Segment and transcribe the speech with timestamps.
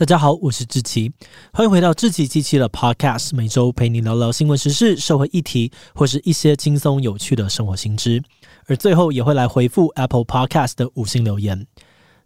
[0.00, 1.12] 大家好，我是志奇，
[1.52, 8.22] 欢迎回到志奇机器的 Podcast，每周陪你聊聊新闻时事、社会议题，或是一些轻松有趣的生活新知。
[8.64, 11.66] 而最后也会来回复 Apple Podcast 的五星留言。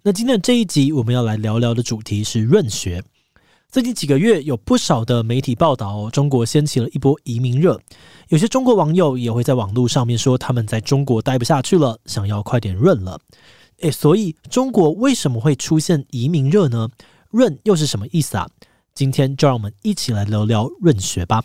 [0.05, 3.03] 那今天的这一集，我们要来聊聊的主题是润学。
[3.69, 7.81] 最近几个月，有不少的媒体报道，中国掀起了一波移民热。
[8.29, 13.19] 有些中国网友也会在网络上面说，他们在中国待不下去了，想要快点润了。
[13.81, 16.89] 诶，所以中国为什么会出现移民热呢？
[17.35, 18.49] 润又是什么意思啊？
[18.95, 21.43] 今天就让我们一起来聊聊润学吧。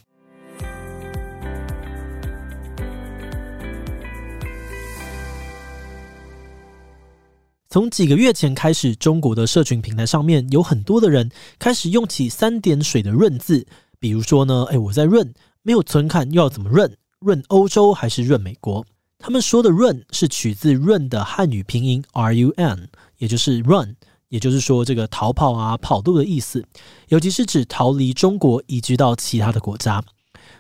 [7.72, 13.66] 从几个月前开始，中国的社群平台上面有很多的人开始用起三点水的润字，
[14.00, 16.96] 比如说呢，诶，我在润，没有存款又要怎么润？
[17.20, 18.86] 润欧洲还是润美国？
[19.18, 23.96] 他们说的润是取自润的汉语拼音 R U N，也就是 run，
[24.30, 26.64] 也就是说这个逃跑啊、跑路的意思，
[27.10, 30.04] 尤其是指逃离中国移居到其他的国家。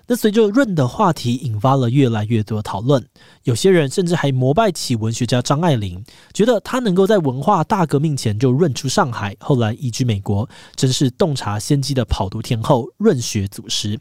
[0.07, 3.05] 那随着润的话题引发了越来越多讨论，
[3.43, 6.03] 有些人甚至还膜拜起文学家张爱玲，
[6.33, 13.99] 觉得她能够在文化大革命前就润出上海，后来移居美国，真是洞察先机的跑读天后、润学祖师。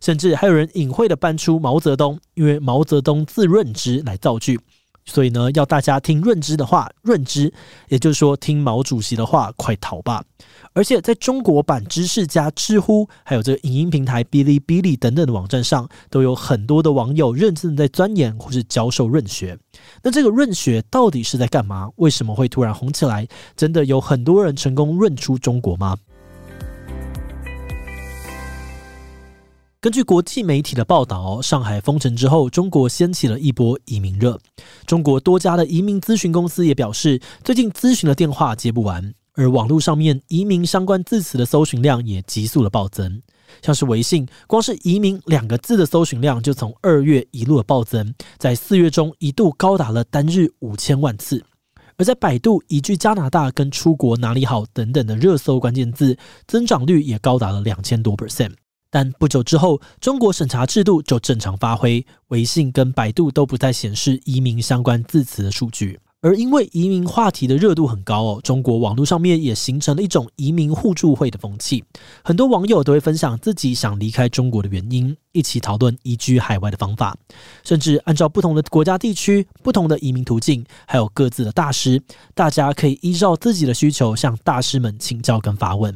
[0.00, 4.60] 甚至还有人隐晦地搬出毛泽东，因为毛泽东字润之来造句。
[5.06, 7.52] 所以呢，要大家听润之的话，润之，
[7.88, 10.24] 也就是说听毛主席的话，快逃吧！
[10.72, 19.56] 而且在中国版知识家知乎，还有这个影音平台哔哩哔哩等等的网站上，都有很多的网友认真的在钻研或是教授润学。
[20.02, 21.88] 那这个润学到底是在干嘛？
[21.96, 23.28] 为什么会突然红起来？
[23.56, 25.96] 真的有很多人成功润出中国吗？
[29.84, 34.40] 根据国际媒体的报道，上海封城之后，中国掀起了一波移民热。
[34.86, 43.20] 中国多家的移民咨询公司也表示，最近咨询的电话接不完，而网络上面移民相关字词的搜寻量也急速的暴增。
[43.60, 51.44] 像是微信，光是“移民”两个字的搜寻量就从二月一路的暴增，在四月中一度高达了单日五千万次。
[51.98, 58.52] 而在百度“移居加拿大”跟“出国哪里好”等等的热搜关键字，增长率也高达了两千多 percent。
[58.94, 65.98] 但不久之后，中国审查制度就正常发挥，微信跟百度都不再显示移民相关字词的数据。
[66.20, 71.82] 而因为移民话题的热度很高哦，中国网络上面也形成了一种移民互助会的风气，
[72.22, 77.16] 很多网友都会分享自己想离开中国的原因，一起讨论移居海外的方法，
[77.64, 82.00] 甚至按照不同的国家地区、不同的移民途径，还有各自的大师，
[82.32, 85.92] 大家可以依照自己的需求向大师们请教跟发问。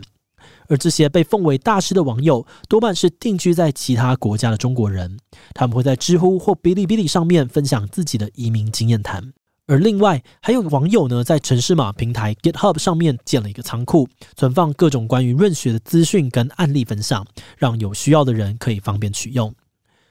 [0.68, 5.18] 而这些被奉为大师的网友，多半是定居在其他国家的中国人。
[5.54, 9.32] 他们会在知乎或哔哩哔哩上面分享自己的移民经验谈。
[9.66, 17.26] 而另外，还有网友呢，在城市码平台 GitHub 上面建了一个仓库，存放各种关于润学的资讯跟案例分享，
[17.58, 19.54] 让有需要的人可以方便取用。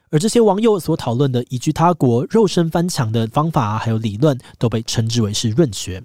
[0.10, 6.04] 而这些网友所讨论的移居他国、肉身翻墙的方法，还有理论，都被称之为是润学。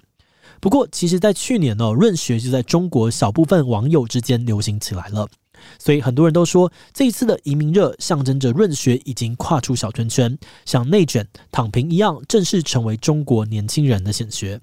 [0.63, 5.27] 不过，其实，在去年呢，润学就在中国小部分网友之间流行起来了。
[5.77, 14.57] 所以，很多人都说，这一次的移民热象征着润学已经跨出小圈圈，像内卷、躺平一样，正式成为中国年轻人的显学。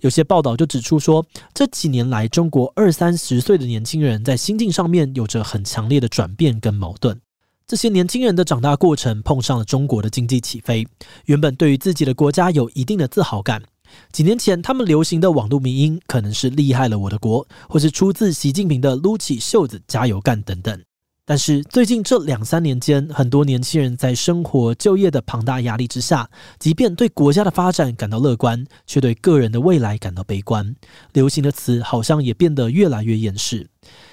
[0.00, 7.18] 有些报道就指出说，这几年来，中国二三十岁的年轻人在心境上面有着很强烈的转变跟矛盾。
[7.66, 10.86] 这些年轻人的长大过程碰上了中国的经济起飞，
[11.24, 13.62] 原本对于自己的国家有一定的自豪感。
[14.12, 20.80] 几年前，他们流行的网络迷音可能是“厉害了我的国”，或是出自习近平的“撸起袖子加油干”等等。
[21.24, 30.74] 但是最近这两三年间，很多年轻人在生活、就业的庞大压力之下，即便对国家的发展感到乐观，却对个人的未来感到悲观。
[31.12, 33.68] 流行的词好像也变得越来越厌世。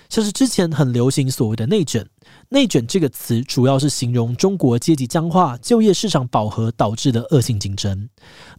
[0.10, 2.06] 像是之前很流行所谓的内卷，
[2.50, 8.10] 内卷这个词主要是形容中国阶级僵化、就业市场饱和导致的恶性竞争。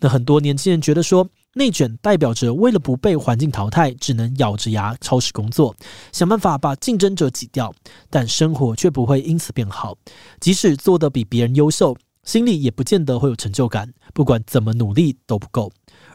[0.01, 5.75] 那很多年轻人觉得说，内卷代表着为了不被环境淘汰，只能咬着牙超时工作，
[6.13, 7.73] 想办法把竞争者挤掉，
[8.11, 9.97] 但生活却不会因此变好。
[10.41, 15.73] 即使做得比别人优秀，心里也不见得会有成就感，不管怎么努力都不够。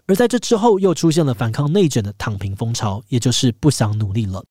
[0.07, 4.43] 而在这之后，又出现了反抗内卷的躺平风潮，也就是不想努力了。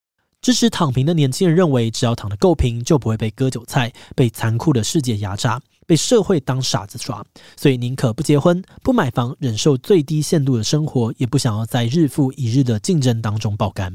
[0.43, 7.23] 支持躺平的年轻人认为，只要躺得够平，就不会被割韭菜，被残酷的世界压榨，被社会当傻子耍，
[7.59, 13.95] 所以宁可不结婚、不买房，忍受最低限度的生活，也不想要在日复一日的竞争当中爆肝。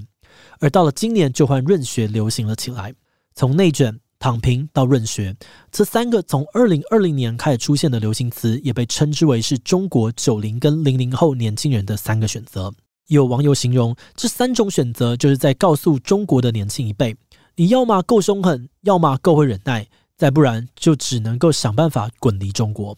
[0.60, 2.94] 而到了今年，就换润学流行了起来，
[3.34, 5.36] 从内卷、躺平到润学，
[5.72, 12.72] 这三个从二零二零年开始出现的流行词，也被称之为是中国九零跟零零后年轻人的三个选择。
[13.08, 17.16] 有网友形容这三种选择，就是在告诉中国的年轻一辈：
[17.56, 19.88] 你要么够凶狠，要么够会忍耐，
[20.18, 22.98] 再不然就只能够想办法滚离中国。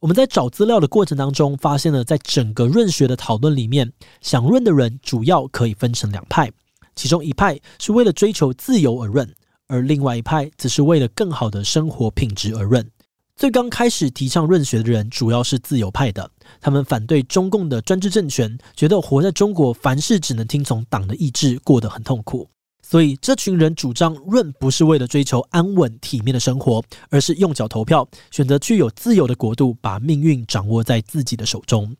[0.00, 6.50] 我们在找资料的过程当中，发现了在整个润学的讨论里面，想润的人主要可以分成两派，
[6.94, 9.32] 其中一派是为了追求自由而润。
[9.68, 12.86] 而另外一派则是为了更好的生活品质而润。
[13.42, 16.30] 最刚开始提倡润学的人，主要是自由派的，
[16.60, 22.48] 他们反对中共的专制政权，觉得活在中国凡事只能听从党的意志，过得很痛苦。
[22.80, 31.96] 所以这群人主张润不是为了追求安稳体面的生活，而是用脚投票，选择具有自由的国度，把命运掌握在自己的手中。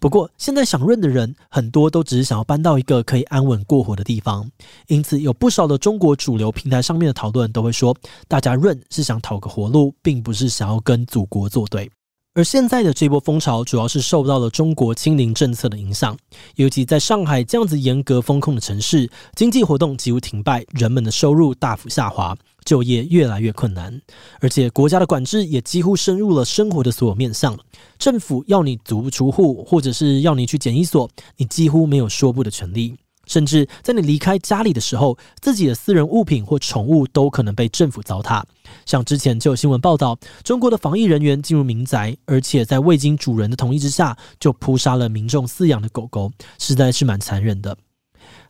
[0.00, 4.48] 不过，现在想润的人很多都只是想要搬到一个可以安稳过活的地方，
[4.86, 7.96] 因此有不少的中国主流平台上面的讨论都会说，
[8.28, 11.90] 大家润是想讨个活路，并不是想要跟祖国作对。
[12.34, 16.16] 而现在的这波风潮，主要是受到了中国清零政策的影响，
[16.54, 24.00] 尤其在上海这样子严格风控的城市，经济活动几乎停摆，人们的收入大幅下滑，就业越来越困难，
[24.40, 27.58] 而且国家的管制也几乎深入了生活的所有面向。
[27.98, 32.94] 政府要你足不出户，或者是要你去检疫所，你几乎没有说不的权利。
[33.26, 38.42] 甚至在你离开家里的时候，自己的私人物品或宠物都可能被政府糟蹋。
[38.86, 47.76] 像之前就有新闻报道，中国的防疫人员进入民宅，而且在未经主人的同意之下，就扑杀了民众饲养的狗狗，实在是蛮残忍的。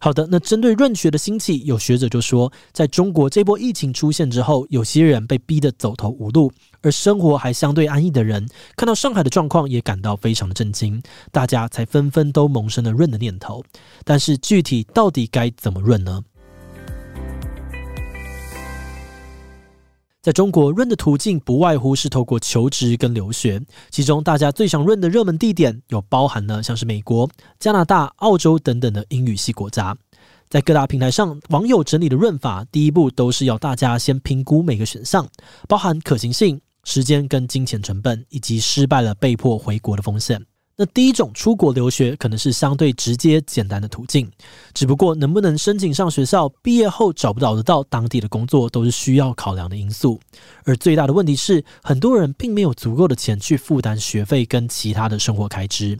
[0.00, 6.53] 好的，那针对润学的兴起，有学者就说，在中国这波疫情出现之后，有些人被逼得走投无路，
[6.83, 11.03] 而生活还相对安逸的人，看到上海的状况也感到非常的震惊，
[11.33, 13.65] 大家才纷纷都萌生了润的念头。
[14.05, 16.23] 但是具体到底该怎么润呢？
[20.29, 23.59] 在中国，润的途径不外乎是透过求职跟留学。
[23.89, 27.27] 其中，大家最想润的热门地点有包含了像是美国、
[27.59, 29.97] 加拿大、澳洲等等的英语系国家。
[30.51, 35.27] 在各大平台上，网友整理的润法，第一步都是要大家先评估每个选项，
[35.67, 40.45] 包含可行性、时间跟金钱成本，以及失败了被迫回国的风险。
[40.81, 44.31] 那第一种出国留学可能是相对直接简单的途径，
[44.73, 50.21] 只不过能不能申请上学校，毕业后找不找得到当地的工作，都是需要考量的因素。
[50.63, 55.99] 而最大的问题是，很多人并没有足够的钱去负担学费跟其他的生活开支，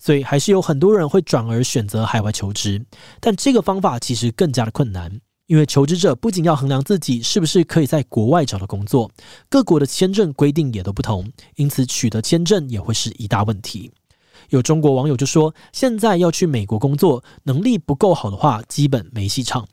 [0.00, 2.84] 所以还是有很多人会转而选择海外求职。
[3.20, 9.08] 但这个方法其实更加的困难，因为求职者不仅要衡量自己是不是可以在国外找到工作，
[9.48, 13.92] 各国的签证规定也都不同，因此取得签证也会是一大问题。
[14.50, 19.66] 有中国网友就说，现在要去美国工作，能力不够好的话，基本没戏唱。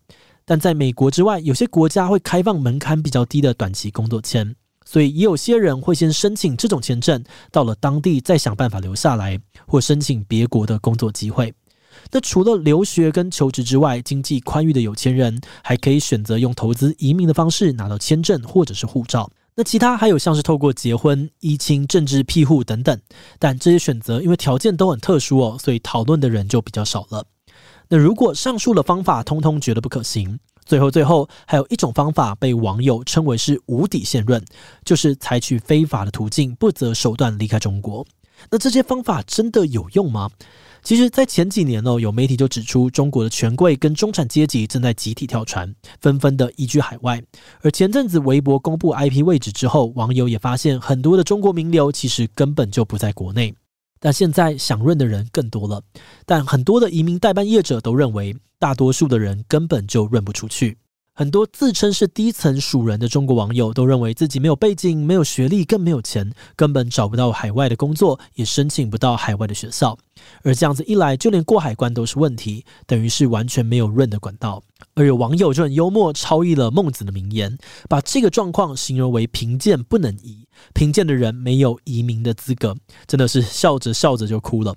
[0.45, 4.55] 但在美国之外，有些国家会开放门槛比较低的短期工作签，
[4.85, 11.53] 所以也有些人会先申请这种签证，到了当地再想办法留下来，或申请别国的工作机会。
[12.11, 19.29] 那除了留学跟求职之外，经济宽裕的有钱人还可以选择用投资移民的方式拿到签证或者是护照。
[19.55, 22.99] 那其他还有像是透过结婚、依亲、政治庇护等等，
[23.37, 27.25] 但这些选择因为条件都很特殊哦，所以讨论的人就比较少了。
[27.89, 34.43] 那如果上述的方法通通觉得不可行，最后最后还有一种方法被网友称为是无底线论，
[34.83, 38.05] 就是采取非法的途径，不择手段离开中国。
[38.49, 40.29] 那这些方法真的有用吗？
[40.83, 47.23] 其实，在前几年哦，有媒体就指出，中国的权贵跟中产阶级正在集体跳船，纷纷的移居海外。
[47.61, 53.55] 而前阵子微博公布 IP 位置之后，网友也发现很多的中国名流其实根本就不在国内。
[54.01, 55.81] 但现在想润的人更多了，
[56.25, 60.77] 但很多的移民代办业者都认为，大多数的人根本就润不出去。
[61.15, 69.95] 很多自称是低层属人的中国网友都认为自己没有背景、没有学历、更没有钱，根本找不到海外的工作，也申请不到海外的学校。
[70.41, 74.63] 而这样子一来，就连过海关都是问题，等于是完全没有润的管道。
[74.95, 77.57] 而有网友就很幽默，超译了孟子的名言，
[77.89, 82.75] 把这个状况形容为贫贱不能移，贫贱的人没有移民的资格，
[83.07, 84.75] 真的是笑着笑着就哭了。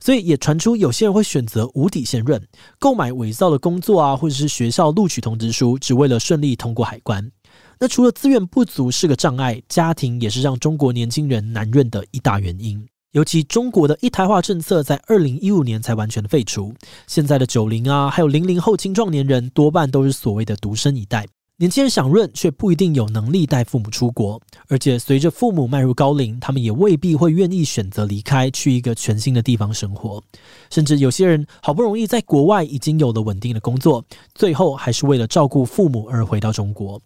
[0.00, 2.42] 所以也传出有些人会选择无底线润，
[2.78, 7.30] 购买伪造的工作啊，或者是学校录取通知书，只为了顺利通过海关。
[7.78, 12.86] 那除了资源不足是个障碍，家庭也是让中国年轻人难润的一大原因。
[13.12, 16.72] 尤其中国的一胎化政策在二零一五年才完全的废除，
[17.08, 21.26] 现在的九零啊，还有零零后青壮年人多半都是所谓的独生一代。
[21.56, 30.22] 年轻人想润，却不一定有能力带父母出国，而且随着父母迈入高龄，他们也未必会愿意选择离开，去一个全新的地方生活。
[30.70, 34.04] 甚至有些人好不容易在国外已经有了稳定的工作，
[34.36, 37.02] 最后还是为了照顾父母而回到中国。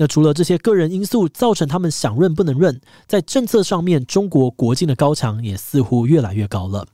[0.00, 6.86] 那除了这些个人因素造成他们想润不能润，在政策上面，中国国境的高墙也似乎越来越高了。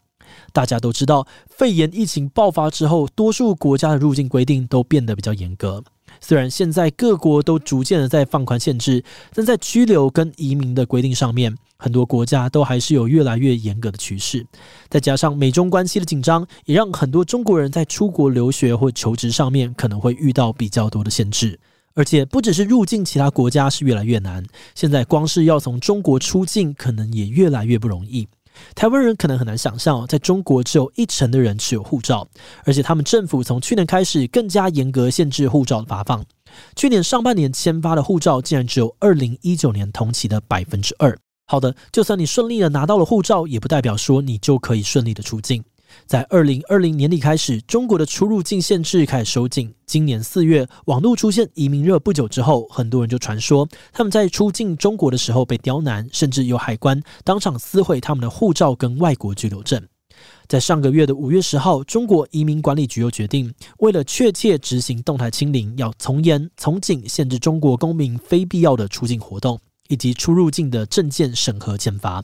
[0.52, 5.84] 大家都知道，肺炎疫情爆发之后，多数国家的入境规定都变得比较严格。
[6.20, 14.44] 虽然现在各国都逐渐的在放宽限制，但在居留跟移民的规定上面，很多国家都还是有越来越严格的趋势。
[14.88, 21.60] 再加上美中关系的紧张，也让很多中国人在出国留学或求职上面可能会遇到比较多的限制。
[21.96, 28.28] 而且不只是入境其他国家是越来越难，现在光是要从中国出境，可能也越来越不容易。
[28.74, 32.28] 台湾人可能很难想象，在中国只有一成的人持有护照，
[32.64, 36.24] 而且他们政府从去年开始更加严格限制护照的发放。
[36.74, 41.18] 去年上半年签发的护照竟然只有二零一九年同期的百分之二。
[41.46, 45.62] 好的，就算你顺利的拿到了护照，也不代表说你就可以顺利的出境。
[46.04, 49.72] 在二零二零年底开始，中国的出入境限制开始收紧。
[49.86, 59.82] 今年四月，网络出现移民热不久之后，很多人就传说他们在出境中国的时候被刁难，甚至有海关当场撕毁他们的护照跟外国居留证。
[60.48, 69.58] 在上个月的五月十号，中国移民管理局又决定，为了确切执行动态清零，要从严从紧限制中国公民非必要的出境活动。
[69.88, 72.20] 以及出入境的证件审核签发。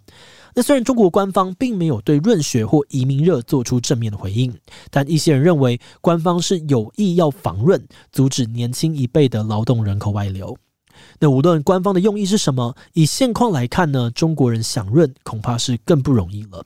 [0.55, 4.53] 那虽然中国官方并没有对润雪或移民热做出正面的回应，
[4.91, 10.57] 但一些人认为官方是有意要防润，阻止年轻一辈的劳动人口外流。
[11.19, 16.65] 那无论官方的用意是什么，以现况来看呢，中国人想润恐怕是更不容易了。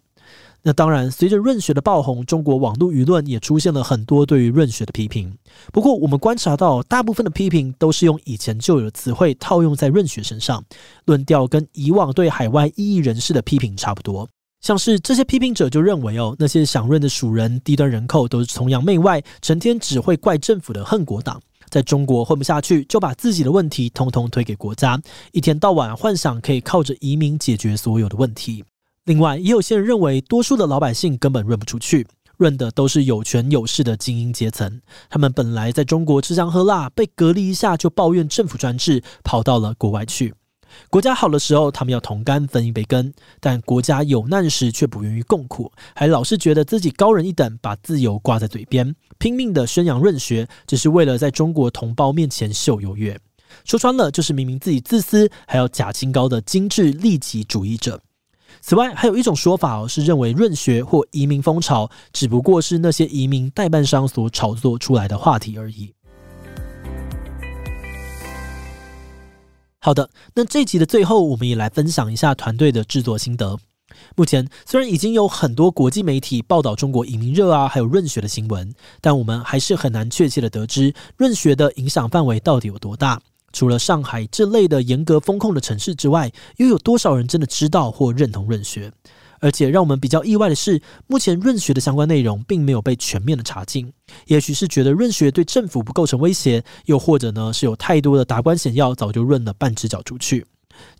[0.66, 5.32] 那当然，随着润雪的爆红，中国网络舆论也出现了很多对于润雪的批评。
[5.72, 10.64] 不过，我们观察到，大部分的批评都是用以前旧有的词汇套用在润雪身上，
[11.04, 14.28] 论调跟以往对海外异议人士的批评差不多。
[14.60, 28.64] 像是这些批评者就认为，哦，那些想润的鼠人、低端人口都是崇洋媚外，成天只会怪政府的恨国党，在中国混不下去，就把自己的问题通通推给国家，一天到晚幻想可以靠着移民解决所有的问题。
[29.06, 32.04] 另外，也有些人认为，多数的老百姓根本润不出去，
[32.38, 34.80] 润的都是有权有势的精英阶层。
[35.08, 40.34] 他们本来在中国吃香喝辣，被隔离一下就抱怨政府专制，跑到了国外去。
[40.90, 53.16] 国家好的时候，他们要同甘分一杯羹；但国家有难时，却不愿意共苦，还老是觉得自己高人一等，把自由挂在嘴边，拼命的宣扬润学，只是为了在中国同胞面前秀优越。
[53.64, 58.00] 说穿了，就是明明自己自私，还要假清高的精致利己主义者。
[58.66, 65.94] 此外，还有一种说法哦，是认为润学或移民风潮只不过是那些移民代办商所炒作出来的话题而已。
[69.78, 73.56] 好的，那这集的最后，我们也来分享一下团队的制作心得。
[74.16, 83.22] 目前虽然已经有很多国际媒体报道中国移民热啊，还有润学的新闻，但我们还是很难确切的得知润学的影响范围到底有多大。
[83.56, 88.92] 除了上海这类的严格风控的城市之外，又有多少人真的知道或认同润学？
[89.40, 93.90] 而且让我们比较意外的是，目前润学的相关内容并没有被全面的查禁。
[94.26, 100.44] 也许是觉得润学对政府不构成威胁，又或者呢是有太多的达官显要早就润了半只脚出去。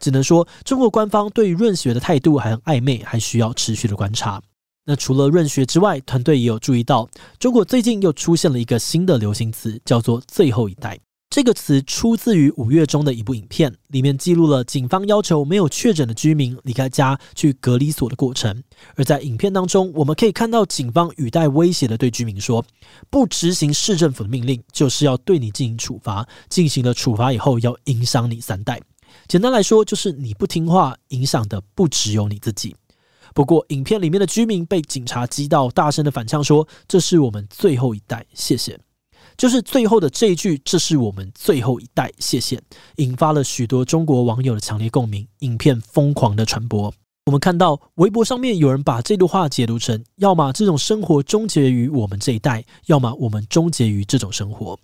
[0.00, 4.40] 只能说，中国官方对于润学的态度还很暧昧，还需要持续的观察。
[4.86, 7.06] 那除了润学之外，团队也有注意到，
[7.38, 10.98] 中国最近又出现了一个新的流行词，叫做“最后一代”。
[11.28, 18.62] 这个词出自于五月中的一部影片，里面记录了警方要求没有确诊的居民离开家去隔离所的过程。
[18.95, 22.64] 而在影片当中，我们可以看到警方语带威胁的对居民说
[23.11, 26.26] ：“不执行市政府的命令，就是要对你进行处罚。
[26.49, 28.80] 进行了处罚以后，要影响你三代。
[29.28, 32.75] 简单来说，就是你不听话，影响的不只有你自己。”
[33.35, 38.80] 不过，影片里面的居民被警察激到，大声的反呛说：“这是我们最后一代，谢谢。”
[39.37, 42.61] 就是最后的这一句，这是我们最后一代，谢谢，
[42.97, 46.93] 引发了许多中国网友的强烈共鸣，影片疯狂的传播。
[47.26, 54.78] 我们看到微博上面有人把这段话解读成：要么这种生活终结于我们这一代，要么我们终结于这种生活。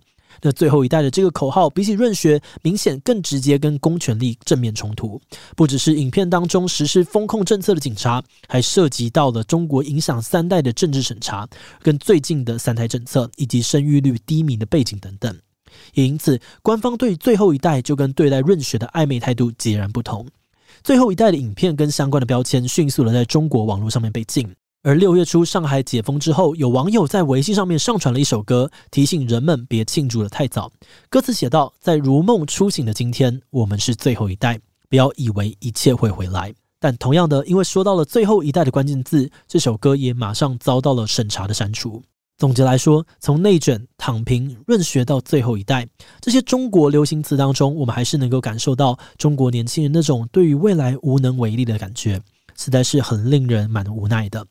[0.45, 5.19] 那最后一代的这个口号，比起润学，明显更直接跟公权力正面冲突。
[5.55, 11.47] 不只是影片当中实施封控政策的警察，还涉及到了中国影响三代的政治审查，
[11.81, 15.33] 跟最近的三胎政策以及生育率低迷的背景等等。
[15.93, 20.27] 也因此，官方对最后一代就跟对待润学的暧昧态度截然不同。
[20.83, 24.53] 最后一代的影片跟相关的标签迅速的在中国网络上面被禁。
[24.85, 30.69] 而六月初上海解封之后，有网友在微信上面上传了一首歌，提醒人们别庆祝得太早。
[31.09, 34.59] 歌词写道：“在如梦初醒的今天，我们是最后一代，
[34.89, 42.03] 不要以为一切会回来。”但同样的，因为说到了“最后一代”的关键字，这首歌也马上遭到了审查的删除。
[42.37, 45.87] 总结来说，从内卷、躺平、润学到最后一代，
[46.19, 52.21] 这些中国流行词当中，我们还是能够感受到中国年轻人那种对于未来无能为力的感觉，
[52.55, 54.45] 实在是很令人蛮无奈的。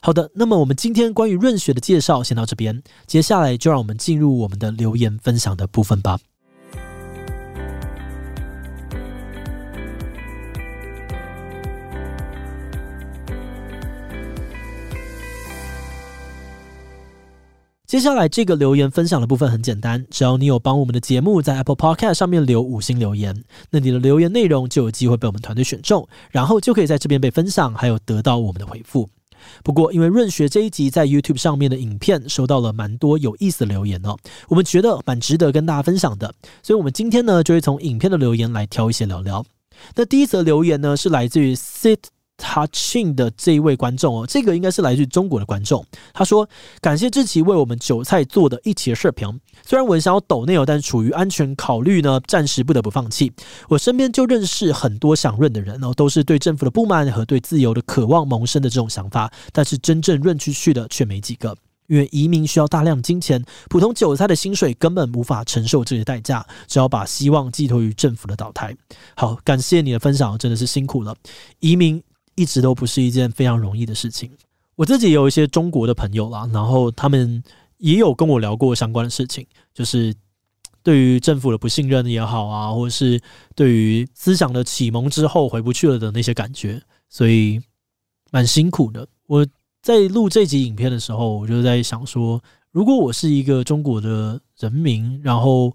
[0.00, 6.18] 好的，那么我们今天关于润雪的介绍先到这边，接下来就让我们进入我们的留言分享的部分吧。
[17.86, 29.08] 接下来这个留言分享的部分很简单，只要你有帮我们的节目在 Apple Podcast 上面留五星留言，那你的留言内容就有机会被我们团队选中，然后就可以在这边被分享，还有得到我们的回复。
[29.62, 34.16] 不过，因为润学这一集在 YouTube 上面的影片收到了蛮多有意思的留言哦，
[34.48, 39.44] 我们觉得蛮值得跟大家分享的，所以我们今天呢就会从影片的留言来挑一些聊聊。
[39.94, 41.98] 那第一则留言呢是来自于 Sit。
[42.38, 45.84] Touching 的这一位观众哦，这个应该是来自中国的观众。
[46.12, 46.46] 他说
[46.82, 49.26] ：“感谢志奇为我们韭菜做的一期视频，
[49.64, 53.32] 虽然我想要抖内容，但是出于安全考虑呢，暂时不得不放弃。
[53.68, 61.56] 我身边就认识很多想润的人哦，都是对政府的不满和对自由的渴望萌生的这种想法，但是真正润出去的却没几个。
[61.86, 68.76] 因为移民需要大量金钱，普通韭菜的薪水根本无法承受这些代价，只要把希望寄托于政府的倒台。
[69.14, 71.16] 好，感谢你的分享，真的是辛苦了，
[71.60, 72.02] 移民。”
[72.36, 74.30] 一直都不是一件非常容易的事情。
[74.76, 77.42] 我自己有一些中国的朋友啦，然后他们
[77.78, 80.14] 也有跟我聊过相关的事情，就是
[80.82, 83.20] 对于政府的不信任也好啊，或者是
[83.54, 87.60] 对于思想的启蒙之后回不去了的那些感觉，所以
[88.30, 89.08] 蛮辛苦的。
[89.26, 89.46] 我
[89.82, 95.74] 在录这集影片的时候，我就在想说，如果我是一个中国的人民，然后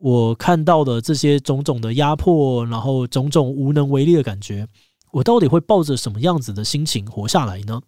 [0.00, 4.66] 我看到的这些种种的压迫，然后种种无能为力的感觉。
[5.14, 7.80] 我到底会抱着什么样子的心情活下来呢？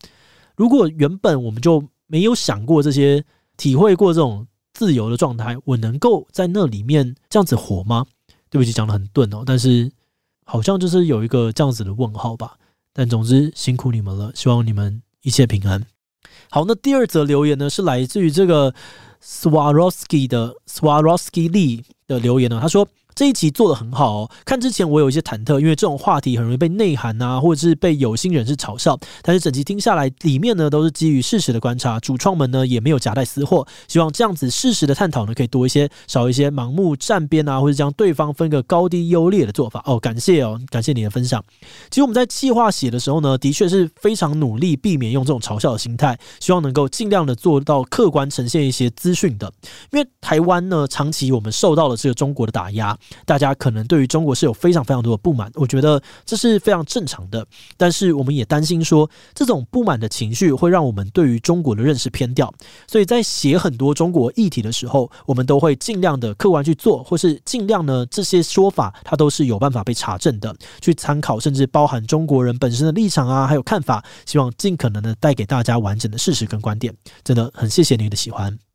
[0.54, 3.24] 如果原本我们就没有想过这些，
[3.56, 8.06] 体会过这种自由的状态，我能够在那里面这样子活吗？
[8.48, 9.90] 对不起，讲得很钝哦，但是
[10.44, 12.56] 好像就是有一个这样子的问号吧。
[12.92, 15.84] 但总之辛苦你们了，希望你们一切平安。
[16.48, 18.72] 好，那第二则留言呢，是来自于这个
[19.20, 22.86] Swarovski 的 Swarovski Lee 的留言呢，他说。
[23.16, 28.94] 这一集做得很好哦，看之前我有一些忐忑，因为这种话题很容易被内涵啊，或者是被有心人士嘲笑。
[29.22, 33.66] 但是整集听下来，里面呢都是基于事实的观察，主创们呢也没有夹带私货。
[33.88, 39.82] 希望这样子事实的探讨呢可以多一些，少一些盲目站边啊，或者将对方分个高低优劣的做法。
[39.86, 41.42] 哦，感谢哦，感谢你的分享。
[41.88, 49.50] 其实我们在计划写的时候呢，的确是非常努力避免用这种嘲笑的心态，希望能够尽量的做到客观呈现一些资讯的。
[49.90, 52.94] 因为台湾呢，长期我们受到了这个中国的打压。
[53.24, 57.46] 大家可能对于中国是有非常非常多的不满，我觉得这是非常正常的。
[57.76, 62.52] 但是我们也担心说，这种不满的情绪会让我们对于中国的认识偏掉。
[62.86, 76.94] 所以在写很多中国议题的时候，我们都会尽量的客观去做，或是尽量呢这些说法它都是有办法被查证的，去参考，甚至包含中国人本身的立场啊，还有看法，希望尽可能的带给大家完整的事实跟观点。
[77.24, 78.65] 真的很谢谢你的喜欢。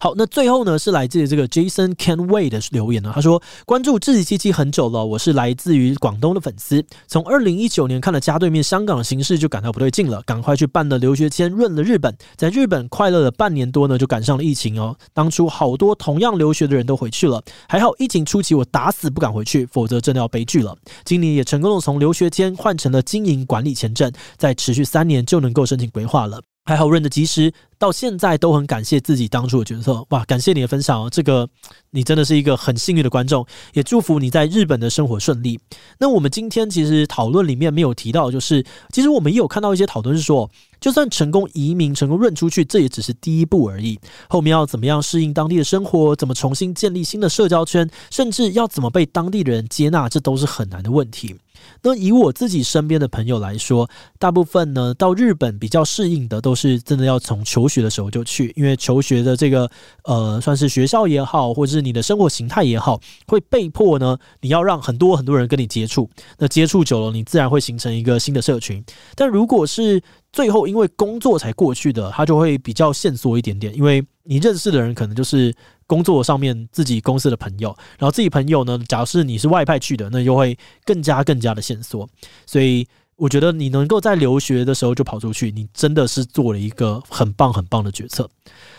[0.00, 3.12] 好，那最后呢是来自这个 Jason Kenway 的留言呢。
[3.14, 14.96] 他说关注志祺七七很久了，我是来自于广东的粉丝，从二零一九年看了家对面香港的形势就感到不对劲了，赶快去办了留学签，润了日本，在日本快乐了半年多呢，就赶上了疫情哦。
[15.12, 20.76] 当初好多同样留学的人都回去了，还好疫情初期我打死不敢回去，否则真的要悲剧了。
[21.04, 26.40] 今年也成功的从留学签换成了经营管理签证，再持续三年就能够申请归化了。
[26.64, 30.04] 还好润得及时，到现在都很感谢自己当初的决策。
[30.10, 31.48] 哇，感谢你的分享哦，这个
[31.90, 35.58] 你真的是一个很幸运的观众，也祝福你在日本的生活顺利。
[35.98, 43.98] 那我们今天其实讨论里面没有提到，就是其实我们也有看到一些讨论是说，就算成功移民、成功润出去，这也只是第一步而已。
[44.28, 51.36] 后面要怎么样适应当地的生活，怎么重新建立新的社交圈，甚至要怎么被当地的人接纳，这都是很难的问题。
[51.82, 59.68] 那以我自己身边的朋友来说，大部分呢到日本比较适应的都是真的要从求求学的时候就去，因为求学的这个
[60.04, 68.84] 呃算是学校也好，或者是你的生活形态也好，会被迫呢你要让很多很多人跟你接触，那接触久了，你自然会形成一个新的社群。
[69.16, 70.00] 但如果是
[70.32, 75.52] 最后因为工作才过去的，他就会比较线索一点点，因为你认识的人可能就是
[75.88, 82.08] 工作上面自己公司的朋友，然后自己朋友呢，假如是你是外派去的，那又会更加更加的线索。
[82.46, 88.28] 所以我觉得你能够在留学的时候就跑出去，你真的是做了一个很棒很棒的决策。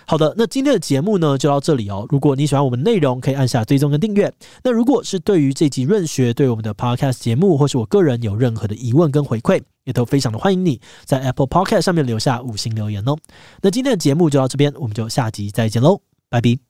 [0.05, 2.05] 好的，那今天的节目呢就到这里哦。
[2.09, 4.31] 如果你喜欢我们内容，可以按下追踪跟订阅。
[4.63, 13.17] 那如果是对于这集润学对我们的 Podcast 节目，或是我个人有任何的疑问跟回馈，也都非常的欢迎你在 Apple Podcast 上面留下五星留言哦。
[13.61, 16.66] 那今天的节目就到这边，我们就下集再见喽，拜拜。